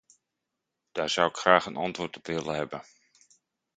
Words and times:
Daar 0.91 1.09
zou 1.09 1.29
ik 1.29 1.35
graag 1.35 1.65
een 1.65 1.75
antwoord 1.75 2.17
op 2.17 2.25
willen 2.27 2.55
hebben. 2.55 2.83